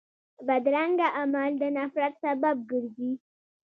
[0.47, 3.11] بدرنګه عمل د نفرت سبب ګرځي